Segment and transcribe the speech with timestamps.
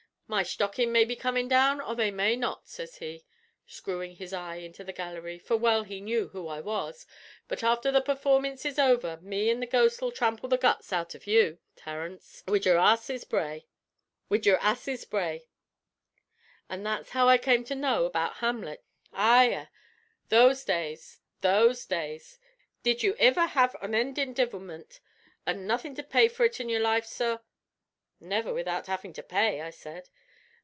[0.33, 3.25] 'My shtockin's may be comin' down, or they may not,' sez he,
[3.67, 7.05] screwin' his eye into the gallery, for well he knew who I was;
[7.49, 11.27] 'but afther the performince is over, me an' the Ghost'll trample the guts out av
[11.27, 13.67] you, Terence, wid your ass's bray.'
[16.69, 18.85] An' that's how I come to know about Hamlut.
[19.13, 19.67] Eyah!
[20.29, 22.39] Those days, those days!
[22.83, 25.01] Did you iver have onendin' devilmint,
[25.45, 27.41] an' nothin' to pay for it in your life, sorr?"
[28.23, 30.07] "Never without having to pay," I said.